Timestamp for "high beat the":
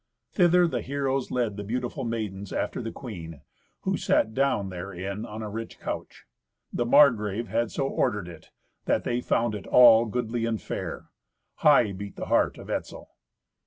11.57-12.25